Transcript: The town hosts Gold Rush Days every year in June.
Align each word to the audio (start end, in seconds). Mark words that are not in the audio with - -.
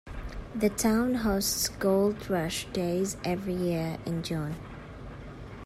The 0.55 0.71
town 0.71 1.13
hosts 1.13 1.69
Gold 1.69 2.27
Rush 2.27 2.65
Days 2.73 3.17
every 3.23 3.53
year 3.53 3.99
in 4.07 4.23
June. 4.23 4.55